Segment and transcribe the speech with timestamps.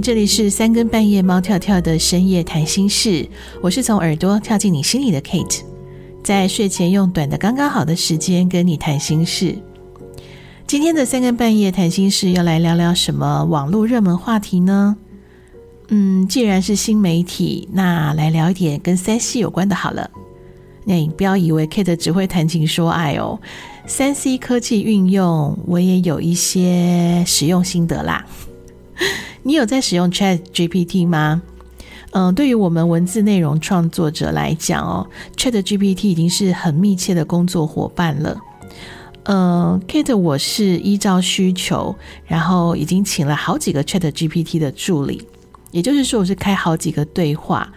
[0.00, 3.28] 这里是三更半夜猫跳跳的深夜谈心事，
[3.60, 5.60] 我是从耳朵跳进你心里的 Kate，
[6.22, 9.56] 在睡前用短的刚刚好的时间跟你谈心事。
[10.66, 14.96] 今天的三更半夜谈心事要来聊聊什么网络热门话题呢？
[15.88, 20.10] 嗯，既然是新媒体，那来聊一点跟三 C 有关的好了。
[20.84, 23.38] 那你不要以为 Kate 只会谈情说爱哦
[23.86, 28.24] 三 C 科技运用我也有一些使用心得啦。
[29.48, 31.40] 你有在使用 Chat GPT 吗？
[32.10, 35.08] 嗯，对于我们文字内容创作者来讲哦
[35.38, 38.38] ，Chat GPT 已经是很密切的工作伙伴了。
[39.22, 45.26] 嗯，Kate，我是依照需求，然后已经请了好几个 Chat GPT 的助理，
[45.70, 47.72] 也就是说，我是开好几个对话。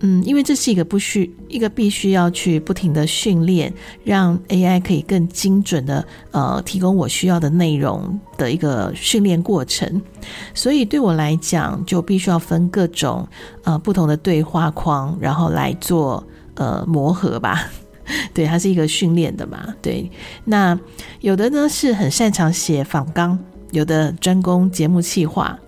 [0.00, 3.72] 嗯，因为这是一个不需一个必须要去不停的训练，
[4.04, 10.00] 让 AI 可以更精准的呃提供我需要的内容的一个训练过程，
[10.54, 13.26] 所以对我来讲就必须要分各种
[13.64, 16.24] 呃不同的对话框，然后来做
[16.54, 17.68] 呃磨合吧。
[18.32, 19.74] 对，它是一个训练的嘛。
[19.82, 20.08] 对，
[20.44, 20.78] 那
[21.20, 23.36] 有的呢是很擅长写访纲，
[23.72, 25.58] 有的专攻节目企划。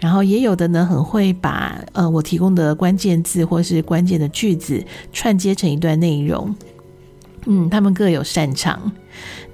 [0.00, 6.52] 然后也有的呢，很会把呃我提供的关键字或是关键的句子串接成一段内容，
[7.46, 8.90] 嗯，他们各有擅长。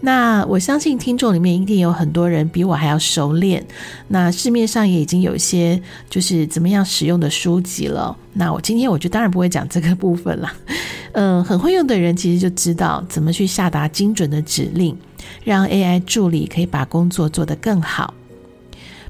[0.00, 3.66] 那我相信听众里面一定有很多人比我还要熟练。
[4.06, 8.16] 那市面上也已经有一些就是怎么样使用的书籍了。
[8.34, 10.52] 那我今天我就当然不会讲这个部分了。
[11.12, 14.96] 嗯，很会用的人其实就知道怎么去下达精准的指令，
[15.42, 18.12] 让 AI 助理可以把工作做得更好。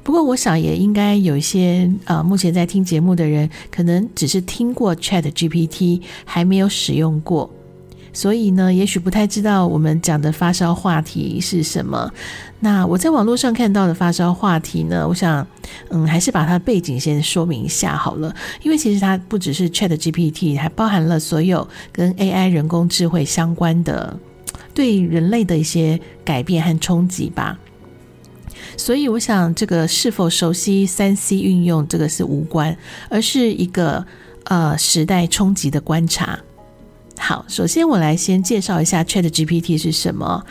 [0.07, 7.51] 不过，我想也应该有一些呃，目前在听节目的人，可能只是听过 Chat GPT，还没有使用过，
[8.13, 12.09] 所以呢，也许不太知道我们讲的发烧话题是什么。
[12.61, 15.45] 那我在网络上看到的发烧话题呢，我想，
[15.91, 24.17] 嗯，还是把它背景先说明一下好了，因为其实它不只是 Chat GPT，还包含了所有跟 AI 人工智慧相关的
[24.73, 27.59] 对人类的一些改变和冲击吧。
[28.77, 32.77] 所以，我想这个是否熟悉三 C 运用，这个是无关，
[33.09, 34.05] 而是一个
[34.45, 36.39] 呃时代冲击的观察。
[37.19, 40.45] 好，首先我来先介绍一下 ChatGPT 是什么。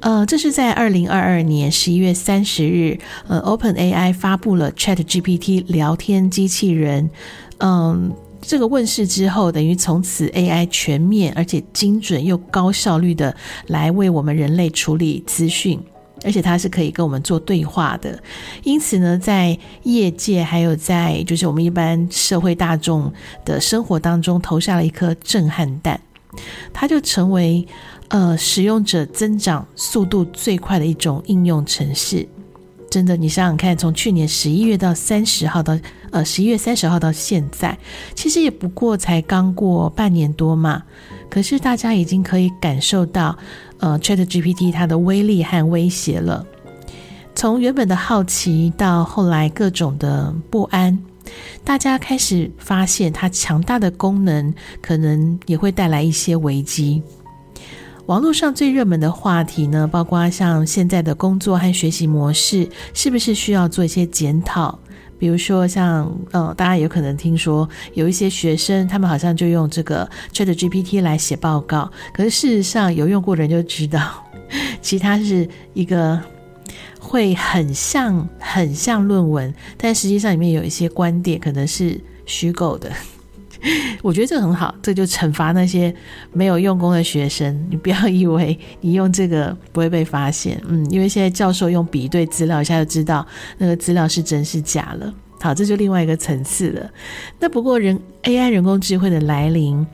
[0.00, 7.10] 呃，这是在二零二二年十一月三十日，呃，OpenAI 发布了 ChatGPT 聊天机器人。
[7.58, 13.34] 嗯，这个问世之后，等于从此 AI 全面而且精准又高效率的
[13.66, 15.80] 来为我们人类处理资讯。
[16.24, 18.22] 而且它是可以跟我们做对话的，
[18.62, 23.12] 因此呢，在业界还有在就是我们一般社会大众
[23.44, 26.00] 的生活当中投下了一颗震撼弹，
[26.72, 27.66] 它就成为
[28.08, 32.26] 呃使用者增长速度最快的一种应用程式。
[32.90, 35.78] 真的，你想想看，从去年十一月到三十号到
[36.10, 37.78] 呃十一月三十号到现在，
[38.14, 40.82] 其实也不过才刚过半年多嘛。
[41.30, 43.34] 可是大家已经可以感受到，
[43.82, 46.46] 呃，ChatGPT 它的威力和威胁了。
[47.34, 50.96] 从原本的好奇到后来各种的不安，
[51.64, 57.02] 大家开始发现它强大的功能可能也会带来一些危机。
[58.06, 64.78] 网络上最热门的话题呢，包括像现在的工作和学习模式，是不是需要做一些检讨？
[65.22, 74.20] 比如说像，呃，大家有可能听说有一些学生，他们好像就用这个 ChatGPT 来写报告，可是事实上有用过的人就知道，
[74.82, 76.20] 其实它是一个
[76.98, 82.90] 会很像很像论文，但实际上里面有一些观点可能是虚构的。
[84.02, 85.94] 我觉得这很好，这就惩罚那些
[86.32, 87.66] 没有用功的学生。
[87.70, 93.26] 你不要以为你用这个不会被发现，嗯，因为现在教授用比对资料一下就知道
[93.58, 95.14] 那个资料是真是假了。
[95.40, 96.90] 好，这就另外一个层次了。
[97.38, 99.86] 那不过人 AI 人工智慧的来临，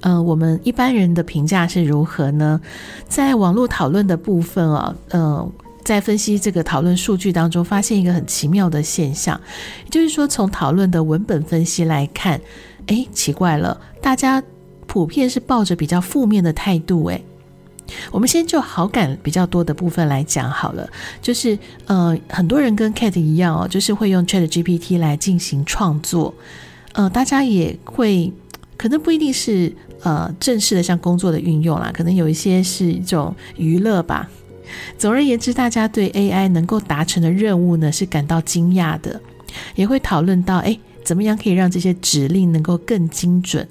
[0.00, 2.60] 呃，我们一般人的评价是如何呢？
[3.08, 5.52] 在网络讨论的部分啊，呃。
[5.84, 9.40] 在分析这个讨论数据当中，发现一个很奇妙的现象，
[9.84, 12.40] 也就是说，从讨论的文本分析来看，
[12.86, 14.42] 哎，奇怪了，大家
[14.86, 17.04] 普遍是抱着比较负面的态度。
[17.06, 17.20] 哎，
[18.10, 20.88] 我们先就好感比较多的部分来讲好了，
[21.20, 26.34] 就是呃，很多人跟 Kate 一样哦，就是会用 ChatGPT 来进行创作，
[26.92, 28.32] 呃，大家也会
[28.76, 29.72] 可能不一定是
[30.02, 34.28] 呃正式的像工作的运用啦，可能有一些是一种娱乐吧。
[34.98, 39.20] 总而言之，大家对 AI 能够达成的任务呢，是感到惊讶的，
[39.76, 43.66] 也会讨论到，哎，怎么样可以让这些指令能够更精准？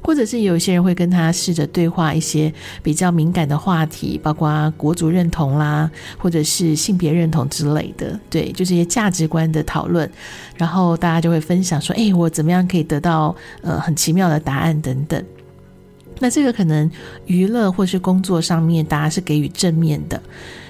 [0.00, 2.50] 或者是有些人会跟他试着对话一些
[2.84, 10.08] 比较敏感的话题，包括国族认同啦，或者是性别认同之类的，对，就是一些价值观的讨论。
[10.56, 15.22] 然后大家就会分享说：“哎，我怎么样可以得到呃很奇妙的答案等等。”
[16.20, 16.90] 那这个可能
[17.26, 20.20] 娱乐或是工作上面，大家是给予正面的。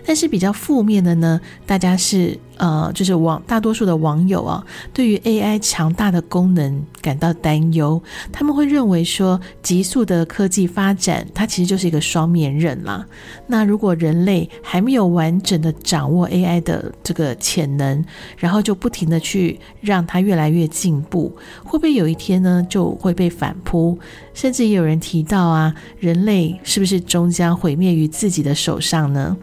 [0.08, 8.02] 但是比较负面的呢，大家是呃，就是网大多数的网友啊，对于 AI 强大的功能感到担忧。
[8.32, 13.06] 他们会认为说，急速的科技发展，它其实就是一个双面刃啦。
[13.46, 18.02] 那如果人类还没有完整的掌握 AI 的这个潜能，
[18.38, 23.98] 然后就不停的去让它越来越进步，会不会有一天呢，就会被反扑？
[24.32, 29.36] 甚至也有人提到啊，人类是不是终将毁灭于自己的手上呢？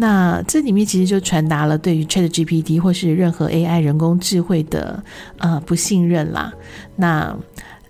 [0.00, 5.04] 那这里面其实就传达了对于 ChatGPT 或是任何 AI 人工智慧的
[5.36, 6.50] 呃不信任啦。
[6.96, 7.36] 那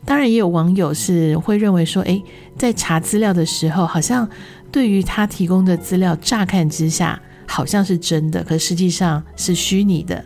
[0.04, 2.20] 当然也有网友是会认为说，诶，
[2.58, 4.28] 在查资料的时候，好像
[4.72, 10.24] 对于他提供的资料，乍看之下好像是真的，可实际上是虚拟的。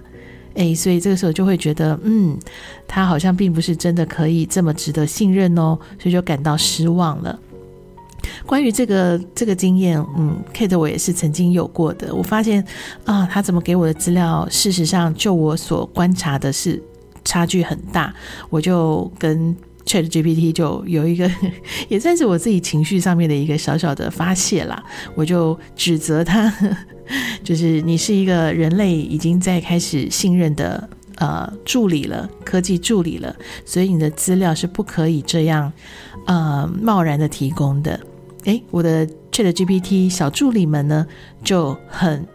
[0.54, 2.38] 诶，所以这个时候就会觉得，嗯，
[2.88, 7.38] 他好像并不是真的可以这么值得信任哦，所以就感到失望了。
[8.46, 12.14] 关于这个这个经验，嗯，Kate 我也是曾经有过的。
[12.14, 12.64] 我发现
[13.04, 16.82] 啊，他怎么给我的资料，事实上就我所观察的是
[17.24, 18.14] 差距很大。
[18.50, 21.30] 我就跟 ChatGPT 就有一个，
[21.88, 24.82] 也算是我自己情绪上面的一个小小的发泄啦。
[25.14, 26.52] 我就指责他，
[27.44, 33.34] 就是你是一个人类已经在开始信任的呃助理了，科技助理了，
[33.66, 35.70] 所以你的资料是不可以这样
[36.26, 38.00] 呃贸然的提供的。
[38.44, 41.06] 诶，我的 ChatGPT 小助理们呢，
[41.42, 42.26] 就很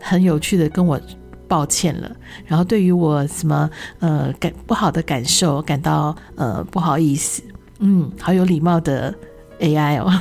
[0.00, 1.00] 很有趣的跟我
[1.48, 2.10] 抱歉了，
[2.46, 3.68] 然后对于我什么
[4.00, 7.42] 呃感不好的感受感到呃不好意思，
[7.80, 9.14] 嗯，好有礼貌的
[9.60, 10.12] AI 哦。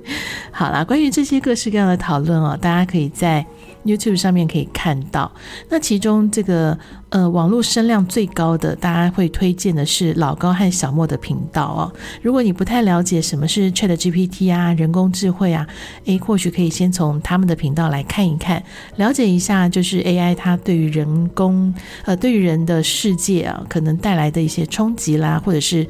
[0.52, 3.44] 好啦，关于这些各式各样的讨论哦，大家可以在。
[3.86, 5.30] YouTube 上面可以看到，
[5.70, 6.76] 那其中这个
[7.08, 11.92] 呃网络声量最高的，大家会推荐的是老高和小莫的频道哦。
[12.20, 15.66] 如果你不太了解什么是 ChatGPT 啊，人工智慧啊，
[16.06, 18.62] 诶，或许可以先从他们的频道来看一看，
[18.96, 21.72] 了解一下就是 AI 它对于人工
[22.04, 25.86] 呃对于人的世界啊可能带来的一些冲击啦，或者是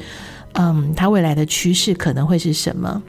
[0.52, 3.02] 嗯它未来的趋势可能会是什么。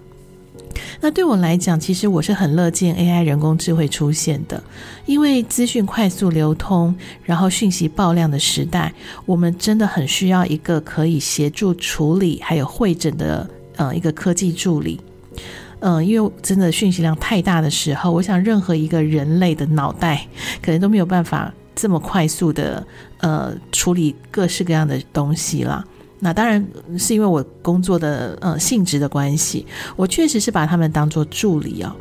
[1.02, 4.62] 那对我来讲，其实我是很乐见 AI 人工智慧出现的，
[5.06, 8.94] 因为资讯快速流通，然后讯息爆量的时代，
[9.26, 15.00] 我们真的很需要一个可以协助处理还有会诊的呃一个科技助理。
[15.80, 20.28] 嗯、呃，因为真的讯息量太大的时候，我想任何一个人类的脑袋
[20.62, 22.86] 可能都没有办法这么快速的
[23.20, 25.86] 呃处理各式各样的东西了。
[26.20, 26.66] 那当然
[26.98, 29.66] 是因为我工作的呃性质的关系，
[29.96, 31.96] 我确实是把他们当做助理哦。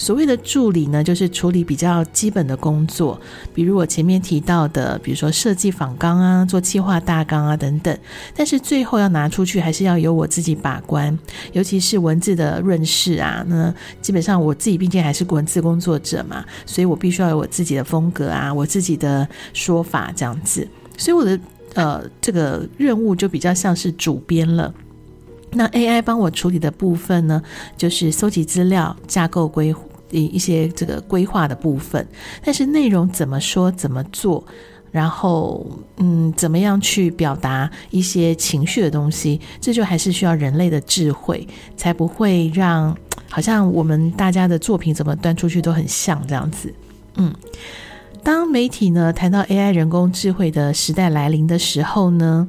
[0.00, 3.20] 所谓的助理呢，就是处理比较基本的工作，
[3.52, 7.98] 比如我前面提到的，比如说设计访纲啊、做企划大纲啊等等。
[8.34, 11.18] 但是最后要拿出去，还是要由我自己把关，
[11.52, 13.44] 尤其是文字的润饰啊。
[13.48, 20.66] 那基本上我自己毕竟还是文字工作者嘛，所以我必须要有我自己的风格啊，我自己的说法这样子。
[20.96, 21.38] 所以我的。
[21.74, 24.72] 呃，这个任务就比较像是主编了。
[25.50, 27.42] 那 AI 帮我处理的部分呢，
[27.76, 29.74] 就是搜集资料、架构规
[30.10, 32.06] 一一些这个规划的部分。
[32.44, 34.44] 但是内容怎么说、怎么做，
[34.90, 41.46] 然后嗯，怎么样去表达一些情绪的东西，这就还是需要人类的智慧，
[41.76, 42.94] 才不会让
[43.30, 46.72] 好像我们大家的作品怎么端出去都很像这样子。
[47.16, 47.34] 嗯。
[48.22, 52.46] 当媒体呢谈到 AI 人工智慧的时代来临的时候呢，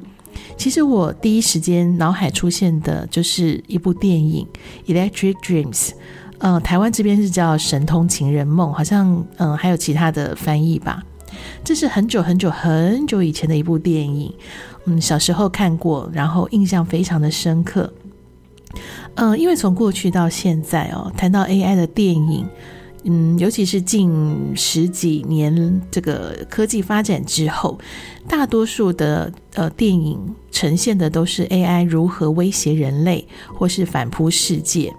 [0.56, 4.46] 其实我第一时间脑海出现的就是一部电影
[4.92, 5.88] 《Electric Dreams》，
[6.38, 11.02] 呃，台湾这边是叫《神通情人梦》，好像嗯、还有其他的翻译吧。
[11.64, 14.34] 这是很久很久很久以前的一部电影，
[14.84, 17.90] 嗯，小时候看过，然后印象非常的深刻。
[19.14, 22.46] 嗯、因为从过去到现在哦，谈到 AI 的电影。
[23.04, 27.78] 嗯，尤其是近十几年这个科技发展之后，
[28.28, 34.92] 大多数的呃电影呈现的都是 AI 如何威胁人类，或是反扑世界。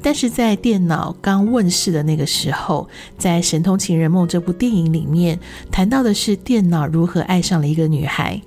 [0.00, 5.38] 但是在电脑刚问世的那个时候，在《神通情人梦》这部电影里面，
[5.70, 8.40] 谈到的是电脑如何爱上了一个女孩。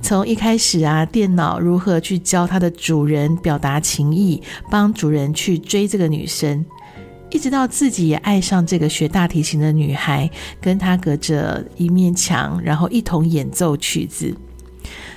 [0.00, 6.64] 从一开始啊，电脑如何去教它的主人表达情意，帮主人去追这个女生。
[7.30, 10.28] 一直到自己也爱上这个学大提琴的女孩，
[10.60, 14.34] 跟她隔着一面墙，然后一同演奏曲子。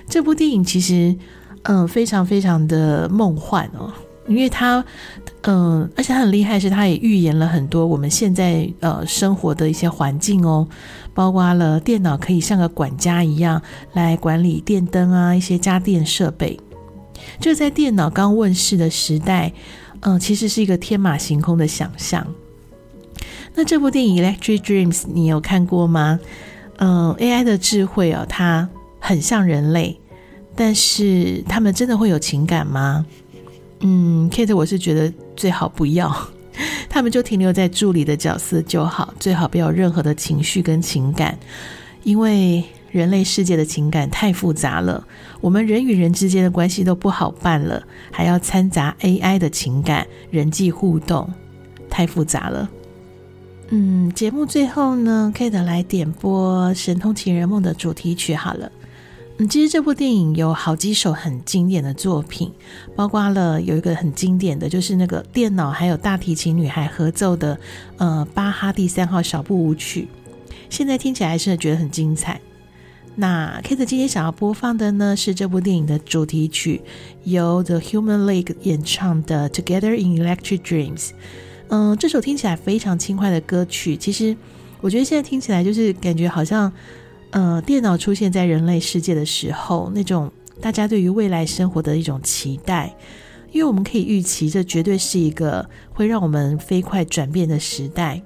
[0.07, 1.15] 这部电影其实，
[1.63, 3.91] 嗯，非常非常的梦幻哦，
[4.27, 4.83] 因为它，
[5.43, 10.67] 嗯，而且很厉害，是它也预言了很多我们现在呃生活的一些环境哦，
[11.13, 13.61] 包括了电脑可以像个管家一样
[13.93, 16.59] 来管理电灯啊，一些家电设备。
[17.39, 19.53] 就在电脑刚问世的时代，
[20.05, 22.25] 嗯，其实是一个天马行空的想象。
[23.55, 26.19] 那这部电影《Electric Dreams》你有看过吗？
[26.77, 28.67] 嗯，AI 的智慧哦，它
[28.99, 29.99] 很像人类。
[30.55, 33.03] 但是他们真的会有情感吗？
[33.79, 36.15] 嗯，Kate，我是觉得最好不要，
[36.87, 41.35] 他们就停留在助理的角色就好，最好不要有任何的情绪跟情感，
[42.03, 45.05] 因为人类世界的情感太复杂了，
[45.41, 47.81] 我们人与人之间的关系都不好办了，
[48.11, 51.27] 还要掺杂 AI 的情感、人际互动，
[51.89, 52.69] 太复杂了。
[53.69, 58.71] 嗯，节目最后呢，Kate 来点播《神通情人梦》的主题曲好了。
[59.39, 62.51] 嗯，其实这部电影有好几首很经典的作品，
[62.95, 67.59] 包括了有一个很经典的就是那个电脑还有大提琴女孩合奏的
[67.97, 70.07] 呃巴哈第三号小步舞曲，
[70.69, 72.39] 现在听起来还是觉得很精彩。
[73.15, 76.81] 那 Kate 今天想要播放的呢是这部电影的主题曲，
[77.23, 80.99] 由 The Human League 演唱的《Together in Electric Dreams》。
[81.69, 84.35] 嗯，这首听起来非常轻快的歌曲，其实
[84.81, 86.71] 我觉得现在听起来就是感觉好像。
[87.35, 92.95] 呃，电脑出现在人类世界的时候，那种大家对于未来生活的一种期待，
[93.51, 98.21] 因为我们可以预期，这绝对是一个会让我们飞快转变的时代。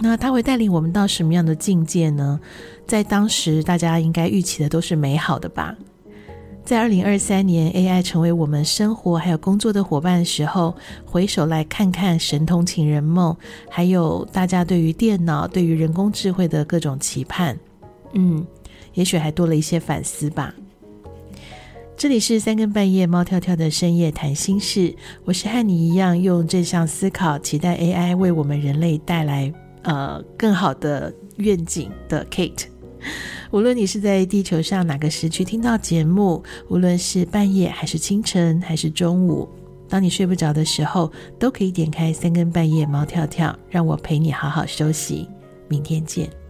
[0.00, 2.38] 那它会带领我们到什么样的境界呢？
[2.86, 5.74] 在当时，大家应该预期的都是美好的吧。
[6.64, 10.74] 在二零二三年，AI 成为我们生活还有工作的伙伴的时候，
[11.04, 13.32] 回首来看看《神通情人梦》，
[13.70, 17.58] 还有大家对于电脑、对于人工智慧的各种期盼。
[18.12, 18.46] 嗯，
[18.92, 20.54] 也许还多了一些反思吧。
[21.96, 29.52] 这里是三更半夜猫跳跳的深夜谈心事，我是和你一样用正向思考，期待 AI 为我们人类带来
[29.88, 32.66] 呃更好的愿景的 Kate。
[33.50, 39.48] 无论你是在地球上哪个时区听到节目，无论是半夜还是清晨还是中午，
[39.88, 45.26] 当你睡不着的时候，都可以点开三更半夜猫跳跳，让我陪你好好休息。
[45.68, 46.47] 明天见。